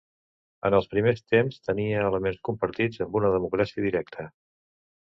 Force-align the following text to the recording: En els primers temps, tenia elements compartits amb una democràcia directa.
En 0.69 0.77
els 0.77 0.87
primers 0.93 1.21
temps, 1.35 1.59
tenia 1.67 2.01
elements 2.09 2.41
compartits 2.51 3.07
amb 3.07 3.21
una 3.21 3.33
democràcia 3.39 3.89
directa. 3.89 4.31